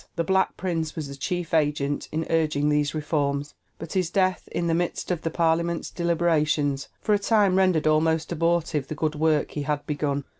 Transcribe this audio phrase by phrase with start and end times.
[0.15, 4.65] The Black Prince was the chief agent in urging these reforms, but his death, in
[4.65, 9.51] the midst of the Parliament's deliberations, for a time rendered almost abortive the good work
[9.51, 10.23] he had begun.